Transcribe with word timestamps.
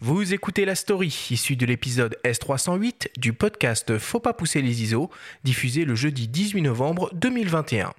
Vous 0.00 0.34
écoutez 0.34 0.66
la 0.66 0.74
story 0.74 1.06
issue 1.30 1.56
de 1.56 1.64
l'épisode 1.64 2.18
S308 2.22 3.18
du 3.18 3.32
podcast 3.32 3.96
Faut 3.96 4.20
pas 4.20 4.34
pousser 4.34 4.60
les 4.60 4.82
ISO, 4.82 5.10
diffusé 5.42 5.86
le 5.86 5.94
jeudi 5.94 6.28
18 6.28 6.60
novembre 6.60 7.08
2021. 7.14 7.94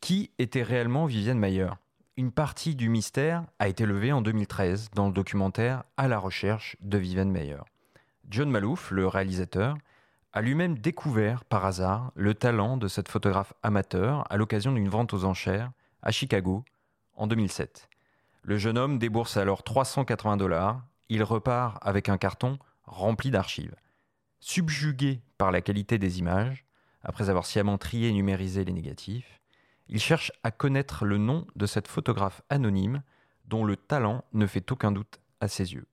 Qui 0.00 0.30
était 0.38 0.62
réellement 0.62 1.04
Vivienne 1.04 1.38
Mayer? 1.38 1.68
Une 2.16 2.32
partie 2.32 2.74
du 2.74 2.88
mystère 2.88 3.44
a 3.58 3.68
été 3.68 3.84
levée 3.84 4.12
en 4.12 4.22
2013 4.22 4.92
dans 4.94 5.08
le 5.08 5.12
documentaire 5.12 5.84
À 5.98 6.08
la 6.08 6.18
recherche 6.18 6.76
de 6.80 6.96
Vivienne 6.96 7.30
Mayer. 7.30 7.60
John 8.30 8.50
Malouf, 8.50 8.90
le 8.90 9.06
réalisateur, 9.06 9.76
a 10.34 10.42
lui-même 10.42 10.76
découvert 10.76 11.44
par 11.44 11.64
hasard 11.64 12.10
le 12.16 12.34
talent 12.34 12.76
de 12.76 12.88
cette 12.88 13.08
photographe 13.08 13.54
amateur 13.62 14.30
à 14.32 14.36
l'occasion 14.36 14.72
d'une 14.72 14.88
vente 14.88 15.14
aux 15.14 15.24
enchères 15.24 15.70
à 16.02 16.10
Chicago 16.10 16.64
en 17.14 17.28
2007. 17.28 17.88
Le 18.42 18.58
jeune 18.58 18.76
homme 18.76 18.98
débourse 18.98 19.36
alors 19.36 19.62
380 19.62 20.36
dollars, 20.36 20.84
il 21.08 21.22
repart 21.22 21.78
avec 21.86 22.08
un 22.08 22.18
carton 22.18 22.58
rempli 22.82 23.30
d'archives. 23.30 23.76
Subjugué 24.40 25.22
par 25.38 25.52
la 25.52 25.60
qualité 25.60 25.98
des 25.98 26.18
images, 26.18 26.64
après 27.04 27.30
avoir 27.30 27.46
sciemment 27.46 27.78
trié 27.78 28.08
et 28.08 28.12
numérisé 28.12 28.64
les 28.64 28.72
négatifs, 28.72 29.40
il 29.86 30.00
cherche 30.00 30.32
à 30.42 30.50
connaître 30.50 31.04
le 31.04 31.16
nom 31.16 31.46
de 31.54 31.66
cette 31.66 31.86
photographe 31.86 32.42
anonyme 32.50 33.02
dont 33.44 33.64
le 33.64 33.76
talent 33.76 34.24
ne 34.32 34.48
fait 34.48 34.72
aucun 34.72 34.90
doute 34.90 35.20
à 35.40 35.46
ses 35.46 35.74
yeux. 35.74 35.86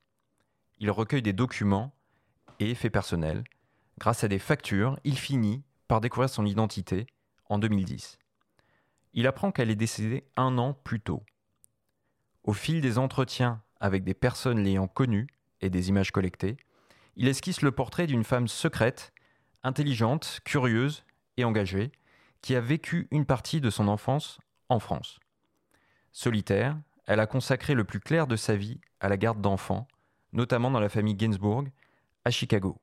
Il 0.79 0.89
recueille 0.89 1.21
des 1.21 1.31
documents 1.31 1.93
et 2.59 2.73
faits 2.73 2.91
personnels, 2.91 3.43
Grâce 4.01 4.23
à 4.23 4.27
des 4.27 4.39
factures, 4.39 4.99
il 5.03 5.15
finit 5.15 5.61
par 5.87 6.01
découvrir 6.01 6.27
son 6.27 6.43
identité 6.43 7.05
en 7.49 7.59
2010. 7.59 8.17
Il 9.13 9.27
apprend 9.27 9.51
qu'elle 9.51 9.69
est 9.69 9.75
décédée 9.75 10.23
un 10.35 10.57
an 10.57 10.73
plus 10.73 10.99
tôt. 10.99 11.23
Au 12.43 12.53
fil 12.53 12.81
des 12.81 12.97
entretiens 12.97 13.61
avec 13.79 14.03
des 14.03 14.15
personnes 14.15 14.63
l'ayant 14.63 14.87
connue 14.87 15.27
et 15.61 15.69
des 15.69 15.89
images 15.89 16.09
collectées, 16.09 16.57
il 17.15 17.27
esquisse 17.27 17.61
le 17.61 17.71
portrait 17.71 18.07
d'une 18.07 18.23
femme 18.23 18.47
secrète, 18.47 19.13
intelligente, 19.61 20.39
curieuse 20.45 21.05
et 21.37 21.43
engagée, 21.43 21.91
qui 22.41 22.55
a 22.55 22.59
vécu 22.59 23.07
une 23.11 23.27
partie 23.27 23.61
de 23.61 23.69
son 23.69 23.87
enfance 23.87 24.39
en 24.69 24.79
France. 24.79 25.19
Solitaire, 26.11 26.75
elle 27.05 27.19
a 27.19 27.27
consacré 27.27 27.75
le 27.75 27.83
plus 27.83 27.99
clair 27.99 28.25
de 28.25 28.35
sa 28.35 28.55
vie 28.55 28.81
à 28.99 29.09
la 29.09 29.17
garde 29.17 29.41
d'enfants, 29.41 29.87
notamment 30.33 30.71
dans 30.71 30.79
la 30.79 30.89
famille 30.89 31.13
Gainsbourg, 31.13 31.65
à 32.25 32.31
Chicago. 32.31 32.81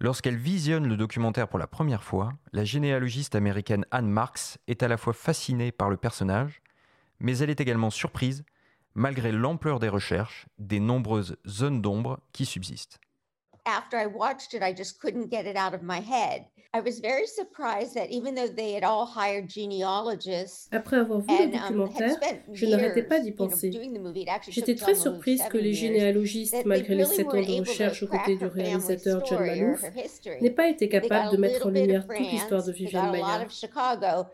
Lorsqu'elle 0.00 0.36
visionne 0.36 0.86
le 0.86 0.96
documentaire 0.96 1.48
pour 1.48 1.58
la 1.58 1.66
première 1.66 2.04
fois, 2.04 2.32
la 2.52 2.64
généalogiste 2.64 3.34
américaine 3.34 3.84
Anne 3.90 4.08
Marks 4.08 4.58
est 4.68 4.84
à 4.84 4.88
la 4.88 4.96
fois 4.96 5.12
fascinée 5.12 5.72
par 5.72 5.90
le 5.90 5.96
personnage, 5.96 6.62
mais 7.18 7.38
elle 7.38 7.50
est 7.50 7.60
également 7.60 7.90
surprise, 7.90 8.44
malgré 8.94 9.32
l'ampleur 9.32 9.80
des 9.80 9.88
recherches, 9.88 10.46
des 10.58 10.78
nombreuses 10.78 11.36
zones 11.48 11.82
d'ombre 11.82 12.20
qui 12.32 12.46
subsistent. 12.46 13.00
After 13.68 13.96
I 13.96 14.06
watched 14.06 14.54
it, 14.54 14.62
I 14.62 14.72
just 14.72 15.00
couldn't 15.00 15.28
get 15.30 15.46
it 15.46 15.56
out 15.56 15.74
of 15.74 15.82
my 15.82 16.00
head. 16.00 16.46
I 16.74 16.80
was 16.80 17.00
very 17.00 17.26
surprised 17.26 17.94
that 17.94 18.10
even 18.10 18.34
though 18.34 18.46
they 18.46 18.72
had 18.72 18.84
all 18.84 19.06
hired 19.06 19.48
genealogists, 19.48 20.68
Après 20.70 20.98
avoir 20.98 21.20
vu 21.20 21.26
le 21.28 21.44
and, 21.44 21.54
um, 21.54 21.88
documentaire, 21.88 22.42
je 22.52 22.66
n'arrêtais 22.66 23.02
pas 23.02 23.20
d'y 23.20 23.32
penser. 23.32 23.70
J'étais 24.50 24.74
très 24.74 24.94
surprise 24.94 25.42
que 25.50 25.56
les 25.56 25.72
généalogistes, 25.72 26.66
malgré 26.66 26.94
les 26.94 27.06
sept 27.06 27.26
ans 27.26 27.40
de 27.40 27.60
recherche 27.60 28.02
aux 28.02 28.06
côtés 28.06 28.36
du 28.36 28.46
réalisateur 28.46 29.24
John 29.24 29.46
history. 29.96 30.42
n'aient 30.42 30.50
pas 30.50 30.68
été 30.68 30.90
capables 30.90 31.32
de 31.32 31.38
mettre 31.38 31.66
en 31.66 31.70
lumière 31.70 32.06
toute 32.06 32.18
l'histoire 32.18 32.64
de 32.64 32.72
France, 32.72 33.12
they 33.12 34.24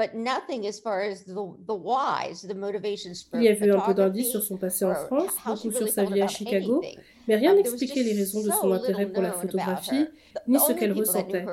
But 0.00 0.14
nothing 0.14 0.66
as 0.66 0.80
far 0.80 1.02
as 1.02 1.24
the, 1.24 1.34
the 1.66 1.74
whys, 1.74 2.40
the 2.40 2.54
motivations 2.54 3.22
for 3.22 3.38
Il 3.38 3.44
y 3.44 3.48
avait 3.48 3.70
un 3.70 3.80
peu 3.80 3.92
d'indices 3.92 4.30
sur 4.30 4.42
son 4.42 4.56
passé 4.56 4.86
en 4.86 4.94
France, 4.94 5.34
beaucoup 5.44 5.70
sur 5.72 5.88
sa 5.88 6.04
vie 6.04 6.22
à 6.22 6.26
Chicago, 6.26 6.82
mais 7.28 7.36
rien 7.36 7.54
n'expliquait 7.54 8.02
les 8.02 8.14
raisons 8.14 8.40
de 8.40 8.50
so 8.50 8.62
son 8.62 8.72
intérêt 8.72 9.12
pour 9.12 9.22
la 9.22 9.32
photographie, 9.32 10.06
ni 10.48 10.58
ce 10.58 10.72
qu'elle 10.72 10.92
ressentait. 10.92 11.44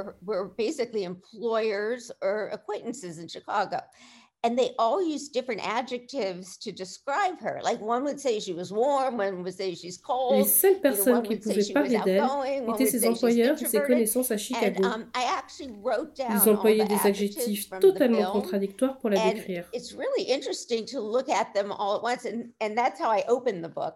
And 4.43 4.55
they 4.55 4.69
all 4.77 5.01
used 5.01 5.33
different 5.33 5.61
adjectives 5.67 6.57
to 6.59 6.71
describe 6.71 7.41
her. 7.41 7.59
Like 7.63 7.81
one 7.81 8.03
would 8.03 8.19
say 8.19 8.39
she 8.39 8.53
was 8.53 8.71
warm, 8.71 9.17
one 9.17 9.41
would 9.43 9.53
say 9.55 9.73
she's 9.73 9.97
Les 9.97 10.03
cold. 10.03 10.45
seules 10.47 10.63
you 10.63 10.75
know, 10.75 10.81
personnes 10.81 11.23
qui 11.23 11.35
pouvaient 11.37 11.73
parler 11.73 11.99
d'elle 12.05 12.23
étaient 12.69 12.85
ses 12.85 13.07
employeurs 13.07 13.61
et 13.61 13.65
ses 13.65 13.81
connaissances 13.81 14.29
à 14.31 14.35
And 14.35 14.37
Chicago. 14.37 14.83
um, 14.85 15.05
I 15.15 15.23
actually 15.37 15.73
wrote 15.83 16.15
down 16.15 16.31
Ils 16.31 16.49
employaient 16.49 16.85
des 16.85 17.07
adjectifs 17.07 17.67
totalement 17.81 18.31
contradictoires 18.31 18.99
pour 18.99 19.09
la 19.09 19.19
And 19.21 19.33
décrire. 19.33 19.65
it's 19.73 19.93
really 19.93 20.29
interesting 20.29 20.85
to 20.85 21.01
look 21.01 21.27
at 21.29 21.53
them 21.55 21.71
all 21.71 21.95
at 21.97 22.03
once, 22.03 22.23
and, 22.25 22.51
and 22.61 22.75
that's 22.77 22.99
how 23.01 23.09
I 23.09 23.23
opened 23.27 23.63
the 23.63 23.69
book, 23.73 23.95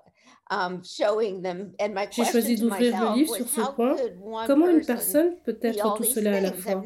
um, 0.50 0.82
showing 0.84 1.44
them. 1.44 1.74
And 1.80 1.94
my 1.94 2.08
J'ai 2.10 2.26
choisi 2.26 2.56
d'ouvrir 2.56 3.00
le 3.00 3.16
livre 3.16 3.36
sur 3.36 3.48
ce 3.48 3.62
point. 3.76 3.96
Comment 4.48 4.68
une 4.70 4.84
person 4.84 4.96
personne 4.96 5.36
peut 5.46 5.60
être 5.62 5.94
tout 5.98 6.04
cela 6.04 6.38
à 6.38 6.42
la 6.42 6.52
fois? 6.52 6.82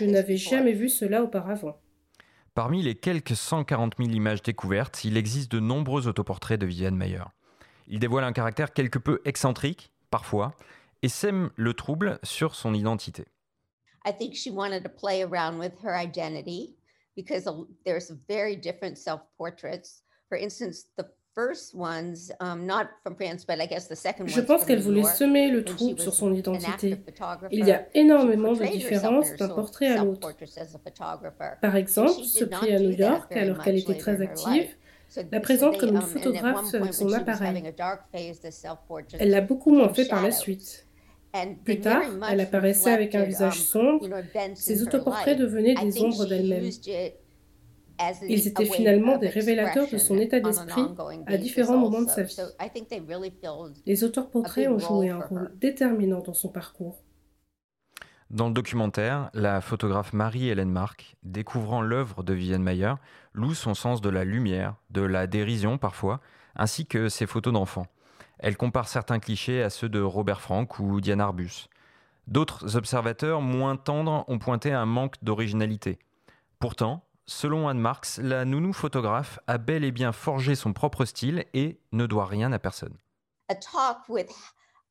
Je 0.00 0.04
n'avais 0.06 0.36
jamais 0.36 0.72
vu 0.72 0.88
cela 0.88 1.22
auparavant. 1.22 1.76
Parmi 2.54 2.82
les 2.82 2.94
quelques 2.94 3.34
140 3.34 3.94
000 3.98 4.10
images 4.10 4.42
découvertes, 4.42 5.04
il 5.04 5.16
existe 5.16 5.50
de 5.50 5.58
nombreux 5.58 6.06
autoportraits 6.06 6.60
de 6.60 6.66
Viviane 6.66 6.96
Mayer. 6.96 7.24
Il 7.88 7.98
dévoile 7.98 8.24
un 8.24 8.32
caractère 8.32 8.74
quelque 8.74 8.98
peu 8.98 9.20
excentrique, 9.24 9.90
parfois, 10.10 10.54
et 11.02 11.08
sème 11.08 11.50
le 11.56 11.72
trouble 11.72 12.18
sur 12.22 12.54
son 12.54 12.74
identité. 12.74 13.24
I 14.04 14.12
think 14.12 14.34
she 14.34 14.48
wanted 14.50 14.82
to 14.82 14.90
play 14.90 15.22
around 15.22 15.58
with 15.58 15.72
her 15.82 15.94
identity 15.96 16.76
because 17.16 17.46
a- 17.46 17.64
there's 17.86 18.12
very 18.28 18.56
different 18.56 18.96
self-portraits. 18.98 20.02
For 20.28 20.36
instance, 20.36 20.84
the 20.98 21.04
first 21.34 21.74
ones, 21.74 22.30
not 22.40 22.90
from 23.02 23.14
France, 23.16 23.44
but 23.44 23.60
I 23.60 23.66
guess 23.66 23.88
the 23.88 23.96
second 23.96 24.28
Je 24.28 24.40
pense 24.40 24.64
qu'elle 24.64 24.80
voulait 24.80 25.04
semer 25.04 25.50
le 25.50 25.64
trouble 25.64 25.98
sur 25.98 26.14
son 26.14 26.32
identité. 26.32 26.96
Il 27.50 27.66
y 27.66 27.72
a 27.72 27.86
énormément 27.94 28.52
de 28.52 28.64
différences 28.64 29.34
d'un 29.36 29.48
portrait 29.48 29.88
à 29.88 30.04
l'autre. 30.04 30.32
Par 31.60 31.76
exemple, 31.76 32.24
ce 32.24 32.44
prix 32.44 32.74
à 32.74 32.78
New 32.78 32.90
York, 32.90 33.32
alors 33.36 33.62
qu'elle 33.62 33.78
était 33.78 33.96
très 33.96 34.20
active, 34.20 34.68
la 35.30 35.40
présente 35.40 35.78
comme 35.78 35.90
une 35.90 35.96
um, 35.96 36.02
photographe 36.02 36.74
avec 36.74 36.94
son 36.94 37.12
appareil. 37.12 37.62
Elle 39.18 39.30
l'a 39.30 39.40
beaucoup 39.42 39.70
moins 39.70 39.92
fait 39.92 40.08
par 40.08 40.22
la 40.22 40.30
suite. 40.30 40.86
Plus 41.64 41.80
tard, 41.80 42.02
elle 42.30 42.40
apparaissait 42.40 42.92
avec 42.92 43.14
un 43.14 43.24
visage 43.24 43.58
um, 43.58 43.64
sombre. 43.64 44.08
Ses 44.54 44.82
autoportraits 44.82 45.38
devenaient 45.38 45.74
des 45.74 46.00
ombres 46.00 46.24
d'elle-même. 46.24 46.64
used 46.64 46.86
it 46.86 46.94
as 46.94 47.08
a- 47.08 47.12
Ils 48.28 48.48
étaient 48.48 48.64
finalement 48.64 49.14
of 49.14 49.20
des 49.20 49.28
révélateurs 49.28 49.88
de 49.90 49.98
son 49.98 50.18
état 50.18 50.40
d'esprit 50.40 50.86
à 51.26 51.36
différents 51.36 51.78
moments 51.78 52.02
de 52.02 52.08
sa 52.08 52.22
vie. 52.22 52.36
Les 53.86 54.04
auteurs 54.04 54.30
portraits 54.30 54.68
ont 54.68 54.78
joué 54.78 55.10
un 55.10 55.20
rôle 55.20 55.52
déterminant 55.58 56.20
dans 56.20 56.34
son 56.34 56.48
parcours. 56.48 57.02
Dans 58.30 58.48
le 58.48 58.54
documentaire, 58.54 59.28
la 59.34 59.60
photographe 59.60 60.14
Marie-Hélène 60.14 60.70
Marc, 60.70 61.16
découvrant 61.22 61.82
l'œuvre 61.82 62.22
de 62.22 62.32
Viviane 62.32 62.62
Mayer, 62.62 62.94
loue 63.34 63.52
son 63.52 63.74
sens 63.74 64.00
de 64.00 64.08
la 64.08 64.24
lumière, 64.24 64.76
de 64.88 65.02
la 65.02 65.26
dérision 65.26 65.76
parfois, 65.76 66.20
ainsi 66.56 66.86
que 66.86 67.10
ses 67.10 67.26
photos 67.26 67.52
d'enfants. 67.52 67.88
Elle 68.38 68.56
compare 68.56 68.88
certains 68.88 69.18
clichés 69.18 69.62
à 69.62 69.68
ceux 69.68 69.90
de 69.90 70.00
Robert 70.00 70.40
Frank 70.40 70.78
ou 70.78 71.02
Diane 71.02 71.20
Arbus. 71.20 71.68
D'autres 72.26 72.76
observateurs 72.76 73.42
moins 73.42 73.76
tendres 73.76 74.24
ont 74.28 74.38
pointé 74.38 74.72
à 74.72 74.80
un 74.80 74.86
manque 74.86 75.16
d'originalité. 75.22 75.98
Pourtant, 76.58 77.04
selon 77.26 77.68
Anne 77.68 77.78
Marx, 77.78 78.18
la 78.22 78.44
nounou 78.44 78.72
photographe 78.72 79.38
a 79.46 79.58
bel 79.58 79.84
et 79.84 79.92
bien 79.92 80.12
forgé 80.12 80.54
son 80.54 80.72
propre 80.72 81.04
style 81.04 81.44
et 81.54 81.78
ne 81.92 82.06
doit 82.06 82.26
rien 82.26 82.52
à 82.52 82.58
personne. 82.58 82.94
a 83.48 83.54
talk 83.54 84.08
with 84.08 84.30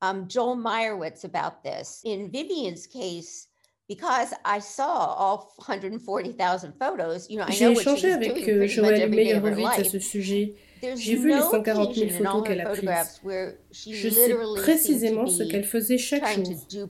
um, 0.02 0.26
Joel 0.30 0.56
Meyerowitz 0.56 1.24
about 1.24 1.64
this. 1.64 2.02
In 2.06 2.30
Vivian's 2.32 2.86
case, 2.86 3.48
because 3.88 4.34
I 4.46 4.60
saw 4.60 5.16
all 5.18 5.54
140,000 5.58 6.74
photos, 6.80 7.28
you 7.30 7.38
know, 7.38 7.46
I 7.48 7.52
J'ai 7.52 7.66
know 7.66 7.72
what 7.74 7.82
she 7.84 7.90
échangé 7.90 8.12
avec 8.12 8.48
euh, 8.48 8.68
Joël 8.68 9.02
every 9.02 9.16
day 9.16 9.34
of 9.34 9.44
her 9.44 9.56
Meyerowitz 9.56 9.80
à 9.80 9.84
ce 9.90 10.00
sujet. 10.00 10.56
There's 10.82 11.00
J'ai 11.00 11.16
vu 11.16 11.30
les 11.30 11.36
no 11.36 11.50
140 11.50 11.94
000 11.96 12.08
occasion 12.08 12.24
in 12.24 12.26
all 12.28 12.34
photos 12.34 12.48
qu'elle 12.48 12.62
a 12.62 12.66
prises. 12.66 12.76
photographs 12.80 13.22
where 13.24 13.54
she 13.72 13.94
Je 13.94 14.10
sais 14.10 14.36
précisément 14.56 15.26
to 15.26 15.32
ce 15.32 15.44
qu'elle 15.44 15.64
faisait 15.66 15.98
chaque 15.98 16.24
jour. 16.36 16.90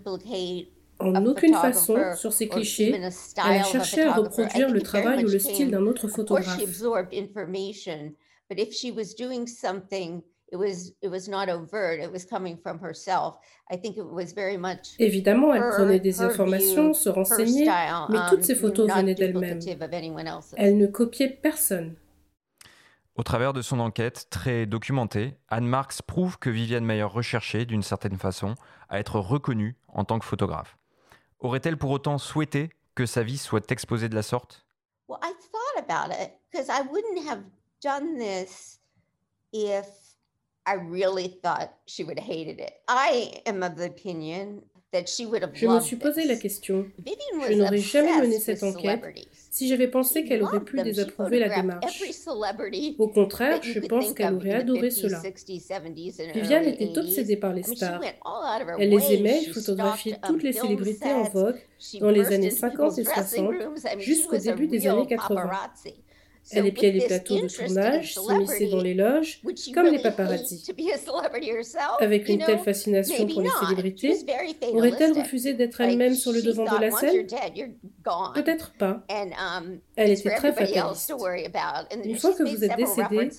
En 1.02 1.16
a 1.16 1.22
aucune 1.22 1.54
façon, 1.54 1.98
sur 2.16 2.34
ces 2.34 2.48
or 2.48 2.56
clichés, 2.56 2.94
elle 2.96 3.12
style 3.12 3.44
a 3.44 3.64
cherché 3.64 4.04
à 4.04 4.14
reproduire 4.14 4.70
le 4.70 4.82
travail 4.82 5.26
ou 5.26 5.30
le 5.30 5.40
style 5.40 5.72
d'un 5.72 5.86
autre 5.86 6.08
photographe. 6.08 6.62
absorbed 6.62 7.14
information, 7.14 8.14
but 8.50 8.60
if 8.60 8.74
she 8.74 8.92
was 8.92 9.14
doing 9.18 9.48
something, 9.48 10.22
it 10.52 10.58
was 10.58 10.94
it 11.02 11.10
was 11.10 11.28
not 11.28 11.50
overt. 11.50 12.00
It 12.00 12.12
was 12.12 12.26
coming 12.26 12.58
from 12.58 12.80
herself. 12.84 13.38
I 13.72 13.78
think 13.78 13.98
it 13.98 14.06
was 14.06 14.34
very 14.36 14.58
much 14.58 14.96
Évidemment, 15.00 15.54
elle 15.54 15.70
prenait 15.70 16.00
des 16.00 16.22
informations, 16.22 16.94
se 16.94 17.10
renseignait, 17.10 17.66
mais 18.10 18.20
toutes 18.30 18.40
um, 18.40 18.44
ces 18.44 18.56
photos 18.56 18.90
venaient 18.90 19.16
d'elle-même. 19.16 19.60
Elle 20.58 20.78
ne 20.78 20.88
copiait 20.88 21.30
personne. 21.30 21.96
Au 23.16 23.24
travers 23.24 23.52
de 23.54 23.62
son 23.62 23.80
enquête, 23.80 24.28
très 24.30 24.66
documentée, 24.66 25.36
Anne 25.50 25.68
Marx 25.68 26.02
prouve 26.02 26.40
que 26.40 26.50
Viviane 26.50 26.86
Mayer 26.86 27.04
recherchait, 27.04 27.66
d'une 27.66 27.84
certaine 27.84 28.18
façon, 28.18 28.56
à 28.90 29.00
être 29.00 29.20
reconnue 29.20 29.76
en 29.90 30.06
tant 30.06 30.18
que 30.18 30.26
photographe. 30.26 30.78
Aurait-elle 31.42 31.78
pour 31.78 31.92
autant 31.92 32.18
souhaité 32.18 32.70
que 32.96 33.06
sa 33.06 33.24
vie 33.24 33.38
soit 33.38 33.72
exposée 33.72 34.10
de 34.10 34.16
la 34.16 34.22
sorte? 34.22 34.66
Well, 35.08 35.20
I 35.22 35.34
thought 35.34 35.84
about 35.84 36.16
it 36.16 36.32
because 36.52 36.70
I 36.70 36.82
wouldn't 36.82 37.28
have 37.28 37.44
done 37.82 38.18
this 38.18 38.80
if 39.52 39.88
I 40.66 40.76
really 40.76 41.40
thought 41.44 41.74
she 41.88 42.04
would 42.04 42.20
have 42.20 42.28
hated 42.28 42.60
it. 42.60 42.74
I 42.88 43.42
am 43.46 43.64
of 43.64 43.76
the 43.76 43.88
opinion 43.88 44.62
Je 44.94 45.68
me 45.68 45.80
suis 45.80 45.96
posé 45.96 46.26
la 46.26 46.36
question. 46.36 46.86
Je 47.48 47.54
n'aurais 47.54 47.78
jamais 47.78 48.20
mené 48.20 48.40
cette 48.40 48.62
enquête 48.64 49.02
si 49.50 49.70
j'avais 49.70 49.88
pensé 49.88 50.26
qu'elle 50.26 50.44
aurait 50.44 50.64
pu 50.64 50.82
désapprouver 50.82 51.40
la 51.40 51.50
démarche. 51.50 52.04
Au 52.98 53.08
contraire, 53.08 53.62
je 53.64 53.80
pense 53.80 54.14
qu'elle 54.14 54.34
aurait 54.34 54.54
adoré 54.54 54.90
50s, 54.90 54.92
cela. 54.92 55.22
60s, 55.22 55.68
70s, 55.68 56.22
and 56.22 56.34
Viviane 56.34 56.66
était 56.66 56.86
80s. 56.86 57.00
obsédée 57.00 57.38
par 57.38 57.54
les 57.54 57.64
stars. 57.64 58.02
Elle 58.80 58.90
les 58.90 59.14
aimait, 59.14 59.44
elle 59.46 59.54
photographiait 59.54 60.18
toutes 60.26 60.44
les 60.44 60.54
célébrités 60.54 61.14
en 61.14 61.24
vogue 61.24 61.60
dans 62.00 62.10
les 62.10 62.28
années 62.28 62.48
into 62.48 62.58
50 62.58 62.98
et 63.00 63.04
people's 63.04 63.14
dressing 63.14 63.46
60 63.46 63.64
rooms. 63.64 63.78
I 63.86 63.96
mean, 63.96 64.00
she 64.00 64.06
jusqu'au 64.06 64.38
début 64.38 64.68
des 64.68 64.88
années 64.88 65.08
80. 65.08 65.50
Elle 66.52 66.66
épiait 66.66 66.92
les 66.92 67.06
plateaux 67.06 67.40
de 67.40 67.48
tournage, 67.48 68.16
s'immisçait 68.16 68.68
dans 68.68 68.82
les 68.82 68.94
loges, 68.94 69.42
comme 69.74 69.88
les 69.88 70.00
paparazzis. 70.00 70.64
to 70.64 70.74
be 70.74 70.92
a 70.92 70.98
celebrity 70.98 71.50
herself? 71.50 71.98
Avec 72.00 72.28
une 72.28 72.40
telle 72.40 72.60
fascination 72.60 73.28
pour 73.28 73.42
les 73.42 73.50
célébrités, 73.50 74.16
aurait-elle 74.74 75.14
refusé 75.14 75.54
d'être 75.54 75.80
elle-même 75.82 76.16
sur 76.16 76.32
le 76.32 76.42
devant 76.42 76.66
de 76.66 76.82
la 76.82 76.92
scène? 76.92 77.28
Peut-être 78.34 78.74
pas. 78.78 79.04
Um, 79.10 79.80
Elle 79.96 80.12
était 80.12 80.36
très 80.36 80.52
fataliste. 80.54 81.14
Une 82.04 82.18
fois 82.18 82.34
que 82.34 82.44
vous 82.44 82.64
êtes 82.64 82.76
décédé, 82.76 83.30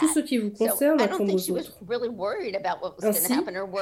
Tout 0.00 0.08
ce 0.14 0.20
qui 0.20 0.38
vous 0.38 0.50
concerne 0.50 1.00
incombe 1.00 1.30
aux 1.30 1.50
autres. 1.50 1.78
Ainsi, 3.02 3.32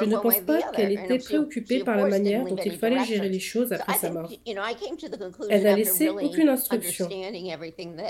je 0.01 0.05
ne 0.05 0.17
pense 0.17 0.41
pas 0.41 0.63
qu'elle 0.73 0.93
était 0.93 1.19
préoccupée 1.19 1.85
par 1.85 1.97
la 1.97 2.09
manière 2.09 2.45
dont 2.45 2.57
il 2.57 2.77
fallait 2.77 3.05
gérer 3.05 3.29
les 3.29 3.41
choses 3.41 3.73
après 3.73 3.95
sa 3.95 4.11
mort. 4.11 4.31
Elle 5.49 5.63
n'a 5.63 5.77
laissé 5.77 6.09
aucune 6.09 6.49
instruction. 6.49 7.09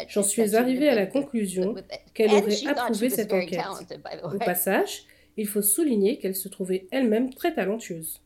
J'en 0.08 0.22
that 0.53 0.53
suis 0.54 0.62
she 0.62 0.66
arrivée 0.66 0.88
à 0.88 0.94
la 0.94 1.06
conclusion 1.06 1.74
qu'elle 2.12 2.30
aurait 2.30 2.66
approuvé 2.66 3.10
cette 3.10 3.32
enquête. 3.32 3.60
Au 4.22 4.38
passage, 4.38 5.04
il 5.36 5.46
faut 5.46 5.62
souligner 5.62 6.18
qu'elle 6.18 6.36
se 6.36 6.48
trouvait 6.48 6.86
elle-même 6.90 7.32
très 7.34 7.54
talentueuse. 7.54 8.20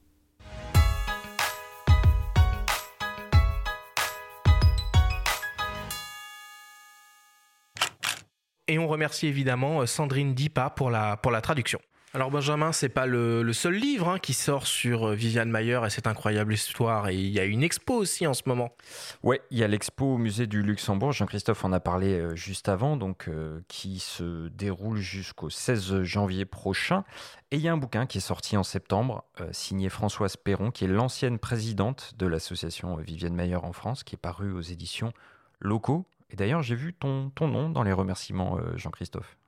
Et 8.71 8.79
on 8.79 8.87
remercie 8.87 9.27
évidemment 9.27 9.81
euh, 9.81 9.87
Sandrine 9.87 10.35
Dipa 10.35 10.69
pour 10.69 10.91
la, 10.91 11.17
pour 11.17 11.33
la 11.33 11.41
traduction. 11.41 11.81
Alors 12.15 12.31
Benjamin, 12.31 12.73
c'est 12.73 12.89
pas 12.89 13.05
le, 13.05 13.53
seul 13.53 13.75
livre 13.75 14.09
hein, 14.09 14.19
qui 14.19 14.33
sort 14.33 14.67
sur 14.67 15.09
euh, 15.09 15.15
Viviane 15.15 15.51
Mayer 15.51 15.81
et 15.85 15.91
cette 15.91 16.07
incroyable 16.07 16.55
histoire. 16.55 17.11
Et 17.11 17.17
il 17.17 17.29
y 17.29 17.39
a 17.39 17.45
une 17.45 17.63
expo 17.63 17.93
aussi 17.93 18.27
en 18.27 18.33
ce 18.33 18.45
moment. 18.47 18.75
Ouais, 19.23 19.43
il 19.51 19.59
y 19.59 19.63
a 19.63 19.69
l'expo 19.69 20.15
au 20.15 20.17
musée 20.17 20.47
du 20.47 20.63
Luxembourg, 20.63 21.13
Jean-Christophe 21.13 21.67
en 21.67 21.73
a 21.73 21.81
parlé 21.81 22.19
euh, 22.19 22.35
juste 22.35 22.71
avant, 22.71 22.97
donc 22.97 23.29
euh, 23.29 23.61
qui 23.69 23.99
se 23.99 24.49
déroule 24.49 24.97
jusqu'au 24.97 25.51
16 25.51 26.03
janvier 26.03 26.47
prochain. 26.47 27.05
Et 27.51 27.57
il 27.57 27.63
y 27.63 27.69
a 27.69 27.75
un 27.75 27.77
bouquin 27.77 28.07
qui 28.07 28.19
est 28.19 28.23
sorti 28.23 28.57
en 28.57 28.63
septembre, 28.63 29.25
signé 29.53 29.91
Françoise 29.91 30.37
Perron, 30.37 30.71
qui 30.71 30.85
est 30.85 30.89
l'ancienne 30.89 31.39
présidente 31.39 32.15
de 32.19 32.27
l'association 32.27 32.97
Viviane 32.97 33.35
Mayer 33.35 33.57
en 33.57 33.73
France, 33.73 34.03
qui 34.03 34.15
est 34.15 34.19
paru 34.19 34.53
aux 34.53 34.61
éditions 34.61 35.13
locaux. 35.61 36.07
Et 36.31 36.37
d'ailleurs, 36.37 36.63
j'ai 36.63 36.75
vu 36.75 36.93
ton, 36.93 37.31
ton 37.31 37.49
nom 37.49 37.71
dans 37.71 37.83
les 37.83 37.93
remerciements, 37.93 38.59
Jean-Christophe. 38.77 39.39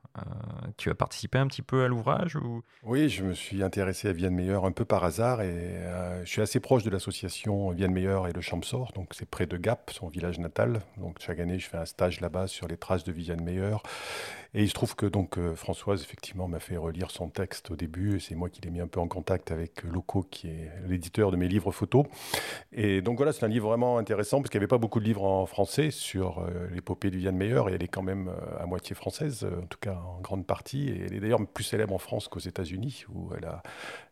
Tu 0.77 0.91
as 0.91 0.95
participé 0.95 1.39
un 1.39 1.47
petit 1.47 1.63
peu 1.63 1.85
à 1.85 1.89
l'ouvrage 1.89 2.37
ou... 2.37 2.63
Oui, 2.83 3.09
je 3.09 3.25
me 3.25 3.35
suis 3.35 3.63
intéressé 3.63 4.09
à 4.09 4.13
Vienne 4.13 4.35
Meilleur 4.35 4.65
un 4.65 4.73
peu 4.73 4.85
par 4.85 5.05
hasard 5.05 5.43
et 5.43 5.51
euh, 5.51 6.25
je 6.25 6.31
suis 6.31 6.43
assez 6.43 6.61
proche 6.61 6.83
de 6.83 6.91
l'association 6.91 7.71
Vienne 7.71 7.93
Meilleur 7.93 8.29
et 8.29 8.33
le 8.33 8.41
Champsort, 8.41 8.93
donc 8.95 9.09
c'est 9.13 9.29
près 9.29 9.47
de 9.47 9.57
Gap, 9.57 9.91
son 9.93 10.09
village 10.09 10.39
natal. 10.39 10.81
Donc 10.97 11.19
chaque 11.21 11.41
année, 11.41 11.59
je 11.59 11.69
fais 11.69 11.79
un 11.79 11.87
stage 11.87 12.21
là-bas 12.21 12.47
sur 12.47 12.69
les 12.69 12.77
traces 12.77 13.05
de 13.05 13.13
Viviane 13.13 13.43
Meilleur. 13.43 13.83
Et 14.55 14.63
il 14.63 14.69
se 14.69 14.75
trouve 14.75 14.97
que 14.97 15.07
donc 15.07 15.39
euh, 15.39 15.55
Françoise 15.55 16.03
effectivement 16.03 16.49
m'a 16.49 16.59
fait 16.59 16.77
relire 16.77 17.11
son 17.13 17.29
texte 17.29 17.71
au 17.71 17.77
début 17.77 18.19
c'est 18.19 18.35
moi 18.35 18.49
qui 18.51 18.61
l'ai 18.63 18.71
mis 18.71 18.81
un 18.81 18.89
peu 18.89 18.99
en 18.99 19.07
contact 19.07 19.53
avec 19.53 19.85
Loco 19.85 20.27
qui 20.29 20.49
est 20.49 20.71
l'éditeur 20.89 21.31
de 21.31 21.37
mes 21.37 21.47
livres 21.47 21.71
photos. 21.71 22.05
Et 22.73 23.01
donc 23.01 23.17
voilà, 23.19 23.33
c'est 23.33 23.45
un 23.45 23.49
livre 23.49 23.69
vraiment 23.69 23.99
intéressant 23.99 24.39
parce 24.41 24.51
qu'il 24.51 24.59
n'y 24.59 24.63
avait 24.65 24.69
pas 24.69 24.79
beaucoup 24.79 24.99
de 25.01 25.05
livres 25.05 25.25
en 25.25 25.47
français 25.47 25.91
sur 25.91 26.39
euh, 26.41 26.67
l'épopée 26.73 27.11
de 27.11 27.17
Viviane 27.17 27.37
Meilleur 27.37 27.69
et 27.69 27.75
elle 27.75 27.83
est 27.83 27.89
quand 27.89 28.03
même 28.03 28.29
euh, 28.29 28.63
à 28.63 28.67
moitié 28.67 28.95
française, 28.97 29.45
en 29.45 29.67
tout 29.67 29.79
cas 29.81 29.95
en 29.95 30.21
grande 30.21 30.47
partie. 30.47 30.89
Et 30.89 31.05
elle 31.07 31.15
est 31.15 31.21
d'ailleurs 31.21 31.47
plus 31.47 31.65
célèbre 31.65 31.95
en 31.95 31.99
France 31.99 32.27
qu'aux 32.29 32.41
États-Unis 32.41 33.05
où 33.15 33.31
elle 33.37 33.45
a 33.45 33.63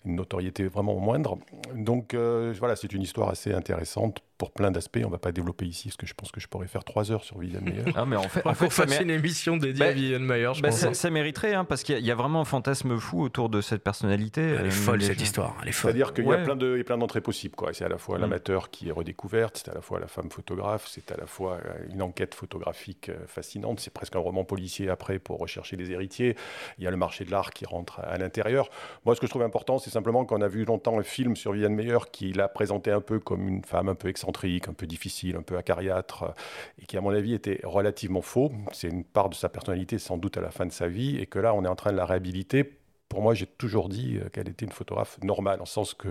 une 0.04 0.14
notoriété 0.14 0.66
vraiment 0.68 0.94
moindre. 1.00 1.38
Donc 1.74 2.14
euh, 2.14 2.54
voilà, 2.58 2.76
c'est 2.76 2.92
une 2.92 3.02
histoire 3.02 3.28
assez 3.30 3.52
intéressante 3.52 4.20
pour 4.38 4.52
plein 4.52 4.70
d'aspects. 4.70 5.00
On 5.02 5.06
ne 5.08 5.12
va 5.12 5.18
pas 5.18 5.32
développer 5.32 5.66
ici 5.66 5.88
parce 5.88 5.96
que 5.96 6.06
je 6.06 6.14
pense 6.14 6.30
que 6.30 6.38
je 6.40 6.46
pourrais 6.46 6.68
faire 6.68 6.84
trois 6.84 7.10
heures 7.10 7.24
sur 7.24 7.38
Viviane 7.38 7.64
Meilleur. 7.64 7.86
Ah, 7.96 8.06
mais 8.06 8.14
en 8.16 8.22
fait, 8.22 8.42
On 8.44 8.50
en 8.50 8.54
fait 8.54 8.84
mé- 8.86 9.02
une 9.02 9.10
émission 9.10 9.56
dédiée 9.56 9.84
à 9.84 9.88
Bah, 9.88 9.92
Viviane 9.94 10.22
Mayer, 10.28 10.50
je 10.54 10.62
bah, 10.62 10.68
pense. 10.68 10.78
ça, 10.78 10.94
ça 10.94 11.10
mériterait, 11.10 11.54
hein, 11.54 11.64
parce 11.64 11.82
qu'il 11.82 11.94
y, 11.94 11.96
a- 11.96 12.00
il 12.00 12.06
y 12.06 12.10
a 12.10 12.14
vraiment 12.14 12.40
un 12.42 12.44
fantasme 12.44 12.98
fou 12.98 13.22
autour 13.22 13.48
de 13.48 13.60
cette 13.60 13.82
personnalité. 13.82 14.40
Elle 14.42 14.66
est 14.66 14.68
Euh, 14.68 14.70
folle 14.70 15.02
cette 15.02 15.18
gens- 15.18 15.24
histoire. 15.24 15.56
Elle 15.62 15.68
est 15.68 15.72
folle. 15.72 15.90
C'est-à-dire 15.90 16.12
qu'il 16.14 16.24
y 16.24 16.28
Ouais. 16.28 16.36
a 16.36 16.44
plein 16.44 16.56
de, 16.56 16.74
il 16.74 16.78
y 16.78 16.80
a 16.80 16.84
plein 16.84 16.98
d'entrées 16.98 17.20
possibles. 17.20 17.54
Quoi. 17.56 17.72
C'est 17.72 17.84
à 17.84 17.88
la 17.88 17.98
fois 17.98 18.18
Mm. 18.18 18.20
l'amateur 18.20 18.70
qui 18.70 18.88
est 18.88 18.92
redécouverte, 18.92 19.62
c'est 19.64 19.70
à 19.70 19.74
la 19.74 19.80
fois 19.80 19.98
la 20.00 20.06
femme 20.06 20.30
photographe, 20.30 20.86
c'est 20.88 21.10
à 21.10 21.16
la 21.16 21.26
fois 21.26 21.58
euh, 21.64 21.86
une 21.92 22.02
enquête 22.02 22.34
photographique 22.34 23.08
euh, 23.08 23.26
fascinante. 23.26 23.80
C'est 23.80 23.92
presque 23.92 24.14
un 24.16 24.20
roman 24.20 24.44
policier 24.44 24.88
après 24.90 25.18
pour 25.18 25.38
rechercher 25.38 25.76
les 25.76 25.90
héritiers. 25.90 26.36
Il 26.78 26.84
y 26.84 26.86
a 26.86 26.90
le 26.90 26.96
marché 26.96 27.24
de 27.24 27.30
l'art 27.30 27.52
qui 27.52 27.64
rentre 27.64 28.00
à 28.00 28.18
l'intérieur. 28.18 28.68
Moi, 29.04 29.14
ce 29.14 29.20
que 29.20 29.26
je 29.26 29.30
trouve 29.30 29.42
important, 29.42 29.78
c'est 29.78 29.90
simplement 29.90 30.24
qu'on 30.24 30.42
a 30.42 30.48
vu 30.48 30.64
longtemps 30.64 30.98
un 30.98 31.02
film 31.02 31.36
sur 31.36 31.52
Viviane 31.52 31.74
Meyer 31.74 31.98
qui 32.12 32.32
l'a 32.32 32.48
présentée 32.48 32.90
un 32.90 33.00
peu 33.00 33.18
comme 33.18 33.48
une 33.48 33.64
femme 33.64 33.88
un 33.88 33.94
peu 33.94 34.08
excentrique, 34.08 34.68
un 34.68 34.72
peu 34.74 34.86
difficile, 34.86 35.36
un 35.36 35.42
peu 35.42 35.56
acariâtre, 35.56 36.34
et 36.82 36.86
qui, 36.86 36.96
à 36.96 37.00
mon 37.00 37.10
avis, 37.10 37.32
était 37.34 37.60
relativement 37.64 38.20
faux. 38.22 38.52
C'est 38.72 38.88
une 38.88 39.04
part 39.04 39.28
de 39.30 39.34
sa 39.34 39.48
personnalité, 39.48 39.98
sans 39.98 40.17
doute 40.18 40.36
à 40.36 40.40
la 40.40 40.50
fin 40.50 40.66
de 40.66 40.72
sa 40.72 40.88
vie, 40.88 41.18
et 41.18 41.26
que 41.26 41.38
là, 41.38 41.54
on 41.54 41.64
est 41.64 41.68
en 41.68 41.76
train 41.76 41.92
de 41.92 41.96
la 41.96 42.04
réhabiliter 42.06 42.78
pour 43.08 43.22
moi, 43.22 43.34
j'ai 43.34 43.46
toujours 43.46 43.88
dit 43.88 44.18
euh, 44.18 44.28
qu'elle 44.28 44.48
était 44.48 44.66
une 44.66 44.72
photographe 44.72 45.18
normale, 45.22 45.60
en 45.60 45.66
sens 45.66 45.94
que 45.94 46.08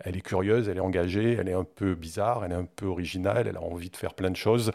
elle 0.00 0.16
est 0.16 0.20
curieuse, 0.20 0.68
elle 0.68 0.76
est 0.76 0.80
engagée, 0.80 1.36
elle 1.38 1.48
est 1.48 1.54
un 1.54 1.64
peu 1.64 1.94
bizarre, 1.94 2.44
elle 2.44 2.52
est 2.52 2.56
un 2.56 2.64
peu 2.64 2.86
originale, 2.86 3.46
elle 3.46 3.56
a 3.56 3.62
envie 3.62 3.90
de 3.90 3.96
faire 3.96 4.14
plein 4.14 4.30
de 4.30 4.36
choses. 4.36 4.72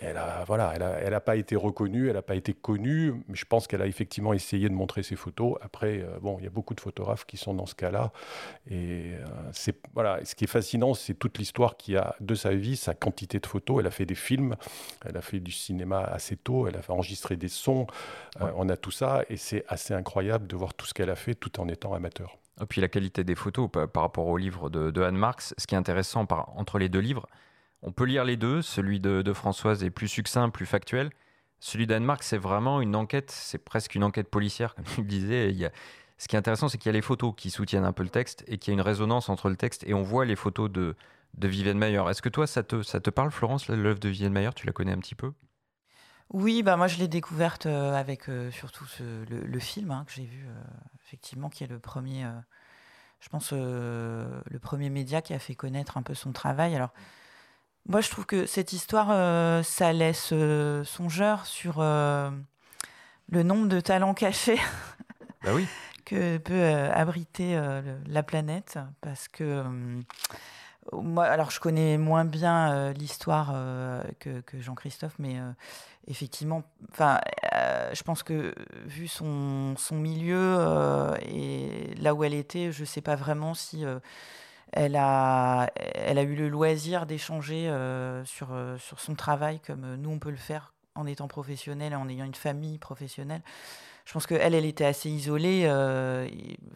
Elle 0.00 0.18
a, 0.18 0.44
voilà, 0.46 0.72
elle 0.74 0.82
a, 0.82 0.98
elle 1.00 1.14
a 1.14 1.20
pas 1.20 1.36
été 1.36 1.56
reconnue, 1.56 2.08
elle 2.08 2.14
n'a 2.14 2.22
pas 2.22 2.34
été 2.34 2.52
connue, 2.52 3.14
mais 3.28 3.34
je 3.34 3.46
pense 3.46 3.66
qu'elle 3.66 3.80
a 3.80 3.86
effectivement 3.86 4.34
essayé 4.34 4.68
de 4.68 4.74
montrer 4.74 5.02
ses 5.02 5.16
photos. 5.16 5.56
Après, 5.62 6.00
euh, 6.00 6.18
bon, 6.20 6.36
il 6.38 6.44
y 6.44 6.46
a 6.46 6.50
beaucoup 6.50 6.74
de 6.74 6.80
photographes 6.80 7.24
qui 7.24 7.38
sont 7.38 7.54
dans 7.54 7.66
ce 7.66 7.74
cas-là, 7.74 8.12
et 8.70 9.12
euh, 9.14 9.24
c'est 9.52 9.76
voilà, 9.94 10.20
ce 10.24 10.34
qui 10.34 10.44
est 10.44 10.48
fascinant, 10.48 10.92
c'est 10.92 11.14
toute 11.14 11.38
l'histoire 11.38 11.76
qu'il 11.78 11.94
y 11.94 11.96
a 11.96 12.14
de 12.20 12.34
sa 12.34 12.54
vie, 12.54 12.76
sa 12.76 12.92
quantité 12.92 13.38
de 13.38 13.46
photos. 13.46 13.80
Elle 13.80 13.86
a 13.86 13.90
fait 13.90 14.06
des 14.06 14.14
films, 14.14 14.56
elle 15.04 15.16
a 15.16 15.22
fait 15.22 15.40
du 15.40 15.52
cinéma 15.52 16.00
assez 16.00 16.36
tôt, 16.36 16.68
elle 16.68 16.76
a 16.76 16.82
fait 16.82 16.92
enregistrer 16.92 17.36
des 17.36 17.48
sons, 17.48 17.86
euh, 18.42 18.50
on 18.56 18.68
a 18.68 18.76
tout 18.76 18.90
ça, 18.90 19.22
et 19.30 19.38
c'est 19.38 19.64
assez 19.68 19.94
incroyable 19.94 20.46
de 20.46 20.56
voir 20.56 20.74
tout 20.74 20.84
ce 20.84 20.92
qu'elle 20.92 21.05
a 21.10 21.16
fait 21.16 21.34
tout 21.34 21.60
en 21.60 21.68
étant 21.68 21.94
amateur. 21.94 22.38
Et 22.60 22.66
puis 22.66 22.80
la 22.80 22.88
qualité 22.88 23.24
des 23.24 23.34
photos 23.34 23.70
par, 23.70 24.02
rapport 24.02 24.26
au 24.26 24.36
livre 24.36 24.70
de, 24.70 24.90
de 24.90 25.02
Anne 25.02 25.16
Marx, 25.16 25.54
ce 25.58 25.66
qui 25.66 25.74
est 25.74 25.78
intéressant 25.78 26.26
entre 26.30 26.78
les 26.78 26.88
deux 26.88 27.00
livres, 27.00 27.26
on 27.82 27.92
peut 27.92 28.04
lire 28.04 28.24
les 28.24 28.36
deux. 28.36 28.62
Celui 28.62 29.00
de, 29.00 29.32
Françoise 29.32 29.84
est 29.84 29.90
plus 29.90 30.08
succinct, 30.08 30.50
plus 30.50 30.66
factuel. 30.66 31.10
Celui 31.60 31.86
d'Anne 31.86 32.04
Marx, 32.04 32.26
c'est 32.26 32.38
vraiment 32.38 32.80
une 32.80 32.96
enquête, 32.96 33.30
c'est 33.30 33.58
presque 33.58 33.94
une 33.94 34.04
enquête 34.04 34.28
policière, 34.28 34.74
comme 34.76 34.84
tu 34.84 35.00
le 35.02 35.06
disais. 35.06 35.54
Ce 36.18 36.28
qui 36.28 36.36
est 36.36 36.38
intéressant, 36.38 36.68
c'est 36.68 36.78
qu'il 36.78 36.88
y 36.88 36.94
a 36.94 36.94
les 36.94 37.02
photos 37.02 37.34
qui 37.36 37.50
soutiennent 37.50 37.84
un 37.84 37.92
peu 37.92 38.02
le 38.02 38.08
texte 38.08 38.44
et 38.46 38.58
qu'il 38.58 38.72
y 38.72 38.74
a 38.74 38.74
une 38.74 38.86
résonance 38.86 39.28
entre 39.28 39.48
le 39.48 39.56
texte 39.56 39.84
et 39.86 39.94
on 39.94 40.02
voit 40.02 40.24
les 40.24 40.36
photos 40.36 40.70
de, 40.70 40.96
de 41.34 41.72
Mayer. 41.74 42.02
Est-ce 42.08 42.22
que 42.22 42.28
toi, 42.28 42.46
ça 42.46 42.62
te, 42.62 42.76
te 42.82 43.10
parle, 43.10 43.30
Florence, 43.30 43.68
l'œuvre 43.68 43.98
de 43.98 44.08
Viviane 44.08 44.32
Mayer? 44.32 44.50
Tu 44.54 44.66
la 44.66 44.72
connais 44.72 44.92
un 44.92 44.98
petit 44.98 45.14
peu? 45.14 45.32
Oui, 46.32 46.62
bah 46.62 46.76
moi 46.76 46.88
je 46.88 46.98
l'ai 46.98 47.08
découverte 47.08 47.66
euh, 47.66 47.94
avec 47.94 48.28
euh, 48.28 48.50
surtout 48.50 48.84
ce- 48.86 49.24
le, 49.30 49.40
le 49.46 49.58
film 49.60 49.90
hein, 49.92 50.04
que 50.06 50.12
j'ai 50.12 50.24
vu, 50.24 50.44
euh, 50.48 50.52
effectivement, 51.04 51.48
qui 51.48 51.64
est 51.64 51.68
le 51.68 51.78
premier, 51.78 52.24
euh, 52.24 52.30
je 53.20 53.28
pense, 53.28 53.52
le 53.52 54.58
premier 54.60 54.90
média 54.90 55.22
qui 55.22 55.34
a 55.34 55.38
fait 55.38 55.54
connaître 55.54 55.96
un 55.96 56.02
peu 56.02 56.14
son 56.14 56.32
travail. 56.32 56.74
Alors, 56.74 56.92
moi 57.88 58.00
je 58.00 58.10
trouve 58.10 58.26
que 58.26 58.44
cette 58.46 58.72
histoire, 58.72 59.64
ça 59.64 59.92
laisse 59.92 60.34
songeur 60.84 61.46
sur 61.46 61.80
le 61.80 63.42
nombre 63.42 63.68
de 63.68 63.80
talents 63.80 64.14
cachés 64.14 64.58
Bah 65.44 65.52
oui. 65.54 65.64
que 66.04 66.38
peut 66.38 66.64
abriter 66.92 67.60
la 68.06 68.22
planète 68.22 68.78
parce 69.00 69.28
que 69.28 69.64
moi 70.92 71.24
alors 71.24 71.50
je 71.50 71.60
connais 71.60 71.98
moins 71.98 72.24
bien 72.24 72.72
euh, 72.72 72.92
l'histoire 72.92 73.52
euh, 73.54 74.02
que, 74.18 74.42
Jean-Christophe 74.60 75.14
mais 75.18 75.38
euh, 75.38 75.50
effectivement 76.06 76.62
enfin 76.90 77.20
je 77.92 78.02
pense 78.02 78.22
que 78.22 78.54
vu 78.86 79.08
son, 79.08 79.74
milieu 79.92 80.58
et 81.22 81.94
là 82.00 82.14
où 82.14 82.24
elle 82.24 82.34
était 82.34 82.72
je 82.72 82.84
sais 82.84 83.00
pas 83.00 83.16
vraiment 83.16 83.54
si 83.54 83.84
elle 84.72 84.96
a, 84.96 85.70
elle 85.74 86.18
a 86.18 86.22
eu 86.22 86.34
le 86.34 86.48
loisir 86.48 87.06
d'échanger 87.06 87.72
sur, 88.24 88.48
sur 88.78 89.00
son 89.00 89.14
travail 89.14 89.60
comme 89.60 89.96
nous 89.96 90.10
on 90.10 90.18
peut 90.18 90.30
le 90.30 90.36
faire 90.36 90.74
en 90.94 91.06
étant 91.06 91.28
professionnel 91.28 91.92
et 91.92 91.96
en 91.96 92.08
ayant 92.08 92.24
une 92.24 92.34
famille 92.34 92.78
professionnelle 92.78 93.42
je 94.04 94.12
pense 94.12 94.26
qu'elle, 94.28 94.54
elle 94.54 94.64
était 94.64 94.84
assez 94.84 95.10
isolée. 95.10 95.68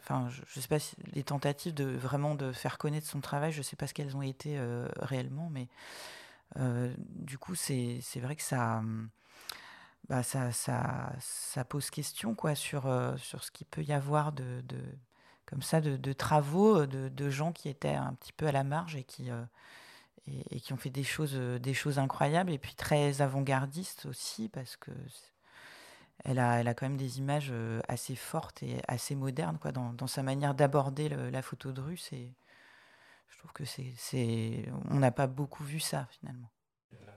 Enfin, 0.00 0.28
je 0.30 0.40
ne 0.40 0.62
sais 0.62 0.68
pas 0.68 0.78
si 0.78 0.96
les 1.12 1.22
tentatives 1.22 1.74
de 1.74 1.84
vraiment 1.84 2.34
de 2.34 2.52
faire 2.52 2.78
connaître 2.78 3.06
son 3.06 3.20
travail, 3.20 3.52
je 3.52 3.58
ne 3.58 3.62
sais 3.62 3.76
pas 3.76 3.86
ce 3.86 3.94
qu'elles 3.94 4.16
ont 4.16 4.22
été 4.22 4.58
euh, 4.58 4.88
réellement, 4.98 5.50
mais 5.50 5.68
du 6.98 7.38
coup, 7.38 7.54
c'est 7.54 8.00
vrai 8.16 8.34
que 8.34 8.42
ça, 8.42 8.82
bah, 10.08 10.22
ça, 10.24 10.50
ça, 10.52 11.64
pose 11.68 11.90
question 11.90 12.34
quoi, 12.34 12.56
sur, 12.56 12.92
sur 13.18 13.44
ce 13.44 13.50
qu'il 13.52 13.68
peut 13.68 13.84
y 13.84 13.92
avoir 13.92 14.32
de, 14.32 14.60
de 14.62 14.78
comme 15.46 15.62
ça 15.62 15.80
de, 15.80 16.12
travaux 16.12 16.86
de, 16.86 17.08
de, 17.08 17.30
gens 17.30 17.52
qui 17.52 17.68
étaient 17.68 17.94
un 17.94 18.14
petit 18.14 18.32
peu 18.32 18.46
à 18.46 18.52
la 18.52 18.64
marge 18.64 18.96
et 18.96 19.04
qui, 19.04 19.30
et, 20.26 20.60
qui 20.60 20.72
ont 20.72 20.76
fait 20.76 20.90
des 20.90 21.04
choses, 21.04 21.34
des 21.34 21.74
choses 21.74 21.98
incroyables 21.98 22.52
et 22.52 22.58
puis 22.58 22.74
très 22.74 23.20
avant-gardistes 23.20 24.06
aussi 24.06 24.48
parce 24.48 24.76
que 24.76 24.90
elle 26.24 26.38
a, 26.38 26.60
elle 26.60 26.68
a 26.68 26.74
quand 26.74 26.86
même 26.86 26.96
des 26.96 27.18
images 27.18 27.52
assez 27.88 28.16
fortes 28.16 28.62
et 28.62 28.80
assez 28.88 29.14
modernes 29.14 29.58
quoi, 29.58 29.72
dans, 29.72 29.92
dans 29.92 30.06
sa 30.06 30.22
manière 30.22 30.54
d'aborder 30.54 31.08
la 31.08 31.42
photo 31.42 31.72
de 31.72 31.80
rue. 31.80 31.96
Je 33.30 33.38
trouve 33.38 33.52
que 33.52 33.64
c'est, 33.64 34.66
on 34.90 34.98
n'a 34.98 35.10
pas 35.10 35.26
beaucoup 35.26 35.64
vu 35.64 35.80
ça 35.80 36.06
finalement. 36.10 36.50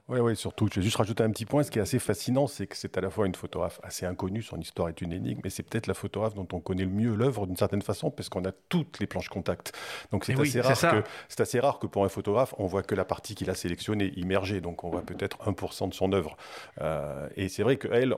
Oui, 0.09 0.19
oui, 0.19 0.35
surtout. 0.35 0.67
Je 0.69 0.75
vais 0.75 0.81
juste 0.81 0.97
rajouter 0.97 1.23
un 1.23 1.31
petit 1.31 1.45
point. 1.45 1.63
Ce 1.63 1.71
qui 1.71 1.79
est 1.79 1.81
assez 1.81 1.97
fascinant, 1.97 2.45
c'est 2.45 2.67
que 2.67 2.75
c'est 2.75 2.97
à 2.97 3.01
la 3.01 3.09
fois 3.09 3.25
une 3.25 3.35
photographe 3.35 3.79
assez 3.83 4.05
inconnue, 4.05 4.41
son 4.41 4.59
histoire 4.59 4.89
est 4.89 4.99
une 4.99 5.13
énigme, 5.13 5.39
mais 5.45 5.49
c'est 5.49 5.63
peut-être 5.63 5.87
la 5.87 5.93
photographe 5.93 6.33
dont 6.33 6.47
on 6.51 6.59
connaît 6.59 6.83
le 6.83 6.89
mieux 6.89 7.15
l'œuvre 7.15 7.47
d'une 7.47 7.55
certaine 7.55 7.81
façon, 7.81 8.11
parce 8.11 8.27
qu'on 8.27 8.43
a 8.43 8.51
toutes 8.51 8.99
les 8.99 9.07
planches 9.07 9.29
contact. 9.29 9.71
Donc 10.11 10.25
c'est 10.25 10.37
assez, 10.37 10.59
rare 10.59 11.03
que, 11.03 11.41
assez 11.41 11.59
rare 11.59 11.79
que 11.79 11.87
pour 11.87 12.03
un 12.03 12.09
photographe, 12.09 12.53
on 12.57 12.65
voit 12.65 12.83
que 12.83 12.95
la 12.95 13.05
partie 13.05 13.33
qu'il 13.33 13.49
a 13.49 13.55
sélectionnée 13.55 14.11
immergée. 14.17 14.59
Donc 14.59 14.83
on 14.83 14.89
voit 14.89 15.03
peut-être 15.03 15.37
1% 15.49 15.89
de 15.89 15.93
son 15.93 16.11
œuvre. 16.11 16.35
Euh, 16.81 17.29
et 17.37 17.47
c'est 17.47 17.63
vrai 17.63 17.77
qu'elle, 17.77 18.17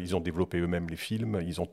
ils 0.00 0.16
ont 0.16 0.20
développé 0.20 0.58
eux-mêmes 0.58 0.88
les 0.88 0.96
films, 0.96 1.42
ils 1.46 1.60
ont 1.60 1.68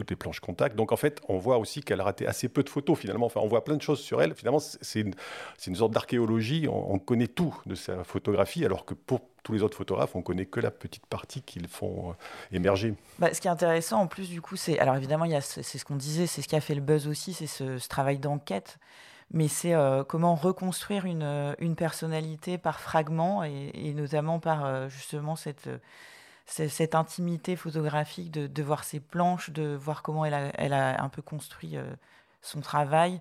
toutes 0.00 0.10
les 0.10 0.16
planches 0.16 0.40
contact. 0.40 0.76
Donc 0.76 0.92
en 0.92 0.96
fait, 0.96 1.20
on 1.28 1.36
voit 1.36 1.58
aussi 1.58 1.82
qu'elle 1.82 2.00
a 2.00 2.04
raté 2.04 2.26
assez 2.26 2.48
peu 2.48 2.62
de 2.62 2.68
photos 2.68 2.98
finalement. 2.98 3.26
Enfin, 3.26 3.40
on 3.42 3.48
voit 3.48 3.64
plein 3.64 3.76
de 3.76 3.82
choses 3.82 4.00
sur 4.00 4.22
elle. 4.22 4.34
Finalement, 4.34 4.58
c'est 4.60 5.00
une, 5.00 5.74
sorte 5.74 5.92
d'archéologie. 5.92 6.66
On, 6.68 6.94
on, 6.94 6.98
connaît 6.98 7.26
tout 7.26 7.54
de 7.66 7.74
sa 7.74 8.02
photographie, 8.04 8.64
alors 8.64 8.84
que 8.86 8.94
pour 8.94 9.20
tous 9.42 9.52
les 9.52 9.62
autres 9.62 9.76
photographes, 9.76 10.16
on 10.16 10.22
connaît 10.22 10.46
que 10.46 10.60
la 10.60 10.70
petite 10.70 11.06
partie 11.06 11.42
qu'ils 11.42 11.68
font 11.68 12.10
euh, 12.10 12.56
émerger. 12.56 12.94
Bah, 13.18 13.32
ce 13.34 13.40
qui 13.40 13.48
est 13.48 13.50
intéressant 13.50 14.00
en 14.00 14.06
plus 14.06 14.30
du 14.30 14.40
coup, 14.40 14.56
c'est 14.56 14.78
alors 14.78 14.96
évidemment, 14.96 15.26
c'est 15.40 15.62
ce 15.62 15.84
qu'on 15.84 15.96
disait, 15.96 16.26
c'est 16.26 16.42
ce 16.42 16.48
qui 16.48 16.56
a 16.56 16.60
fait 16.60 16.74
le 16.74 16.80
buzz 16.80 17.06
aussi, 17.06 17.34
c'est 17.34 17.46
ce, 17.46 17.86
travail 17.88 18.18
d'enquête. 18.18 18.78
Mais 19.32 19.46
c'est 19.46 19.74
euh, 19.74 20.02
comment 20.02 20.34
reconstruire 20.34 21.04
une, 21.04 21.22
euh, 21.22 21.54
une, 21.60 21.76
personnalité 21.76 22.58
par 22.58 22.80
fragments 22.80 23.44
et, 23.44 23.92
notamment 23.94 24.40
par 24.40 24.88
justement 24.88 25.36
cette, 25.36 25.68
cette, 26.50 26.94
intimité 26.94 27.56
photographique 27.56 28.30
de, 28.30 28.46
de, 28.46 28.62
voir 28.62 28.84
ses 28.84 29.00
planches, 29.00 29.50
de 29.50 29.74
voir 29.74 30.02
comment 30.02 30.24
elle 30.24 30.34
a, 30.34 30.50
elle 30.54 30.72
a 30.72 31.02
un 31.02 31.08
peu 31.08 31.22
construit 31.22 31.76
son 32.42 32.60
travail. 32.60 33.20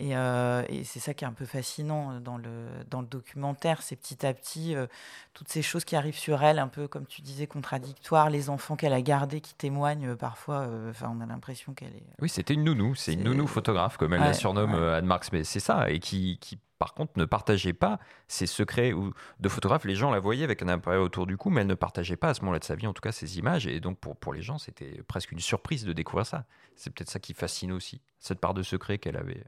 Euh, 0.00 0.64
et, 0.68 0.82
c'est 0.82 0.98
ça 0.98 1.14
qui 1.14 1.24
est 1.24 1.28
un 1.28 1.32
peu 1.32 1.46
fascinant 1.46 2.10
euh, 2.10 2.20
dans 2.20 2.36
le, 2.36 2.66
dans 2.90 3.00
le 3.00 3.06
documentaire, 3.06 3.80
c'est 3.80 3.94
petit 3.94 4.26
à 4.26 4.34
petit 4.34 4.74
euh, 4.74 4.86
toutes 5.34 5.48
ces 5.48 5.62
choses 5.62 5.84
qui 5.84 5.94
arrivent 5.94 6.18
sur 6.18 6.42
elle, 6.42 6.58
un 6.58 6.66
peu 6.66 6.88
comme 6.88 7.06
tu 7.06 7.22
disais, 7.22 7.46
contradictoires, 7.46 8.28
les 8.28 8.50
enfants 8.50 8.74
qu'elle 8.74 8.92
a 8.92 9.02
gardés 9.02 9.40
qui 9.40 9.54
témoignent 9.54 10.16
parfois, 10.16 10.68
enfin 10.90 11.12
on 11.16 11.20
a 11.20 11.26
l'impression 11.26 11.74
qu'elle 11.74 11.94
est... 11.94 12.06
Oui, 12.20 12.28
c'était 12.28 12.54
une 12.54 12.64
nounou, 12.64 12.96
c'est 12.96 13.12
une 13.12 13.22
nounou 13.22 13.46
photographe, 13.46 13.96
comme 13.96 14.14
elle 14.14 14.20
la 14.20 14.34
surnomme 14.34 14.74
Anne 14.74 15.06
Marx, 15.06 15.30
mais 15.32 15.44
c'est 15.44 15.60
ça, 15.60 15.88
et 15.88 16.00
qui, 16.00 16.38
qui 16.40 16.58
par 16.84 16.92
contre 16.92 17.12
ne 17.16 17.24
partageait 17.24 17.72
pas 17.72 17.98
ses 18.28 18.44
secrets 18.44 18.92
ou 18.92 19.14
de 19.40 19.48
photographe. 19.48 19.86
Les 19.86 19.94
gens 19.94 20.10
la 20.10 20.20
voyaient 20.20 20.44
avec 20.44 20.60
un 20.60 20.68
appareil 20.68 20.98
autour 20.98 21.26
du 21.26 21.38
cou, 21.38 21.48
mais 21.48 21.62
elle 21.62 21.66
ne 21.66 21.74
partageait 21.74 22.16
pas 22.16 22.28
à 22.28 22.34
ce 22.34 22.42
moment-là 22.42 22.58
de 22.58 22.64
sa 22.64 22.74
vie, 22.74 22.86
en 22.86 22.92
tout 22.92 23.00
cas, 23.00 23.10
ses 23.10 23.38
images. 23.38 23.66
Et 23.66 23.80
donc, 23.80 23.98
pour, 23.98 24.18
pour 24.18 24.34
les 24.34 24.42
gens, 24.42 24.58
c'était 24.58 25.02
presque 25.08 25.32
une 25.32 25.40
surprise 25.40 25.86
de 25.86 25.94
découvrir 25.94 26.26
ça. 26.26 26.44
C'est 26.76 26.92
peut-être 26.92 27.08
ça 27.08 27.20
qui 27.20 27.32
fascine 27.32 27.72
aussi, 27.72 28.02
cette 28.18 28.38
part 28.38 28.52
de 28.52 28.62
secret 28.62 28.98
qu'elle 28.98 29.16
avait 29.16 29.44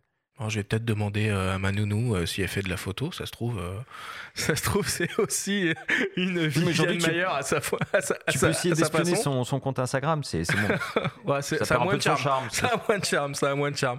je 0.49 0.57
vais 0.57 0.65
peut-être 0.65 0.85
demander 0.85 1.29
euh, 1.29 1.55
à 1.55 1.59
ma 1.59 1.73
nounou 1.73 2.15
euh, 2.15 2.27
si 2.27 2.43
elle 2.43 2.49
fait 2.49 2.61
de 2.61 2.69
la 2.69 2.77
photo. 2.77 3.11
Ça 3.11 3.25
se 3.27 3.33
trouve, 3.33 3.59
euh, 3.59 3.79
ça 4.35 4.55
se 4.55 4.63
trouve, 4.63 4.87
c'est 4.87 5.19
aussi 5.19 5.73
une 6.17 6.47
Viviane 6.47 6.99
Mayer 6.99 7.25
à 7.25 7.43
sa 7.43 7.61
fois. 7.61 7.79
Tu 8.29 8.39
peux 8.39 8.51
essayer 8.51 8.75
d'espionner 8.75 9.17
son, 9.17 9.45
son, 9.45 9.61
compte 9.61 9.79
Instagram, 9.79 10.23
c'est 10.25 10.43
bon. 10.53 11.33
ouais, 11.33 11.43
ça, 11.43 11.75
a 11.75 11.79
moins 11.79 11.97
de 11.97 12.03
charme. 12.03 12.49
Ça 12.51 12.69
a 12.69 12.83
moins 12.87 12.99
de 12.99 13.05
charme. 13.05 13.35
Ça 13.35 13.51
a 13.51 13.55
moins 13.55 13.71
de 13.71 13.77
charme. 13.77 13.99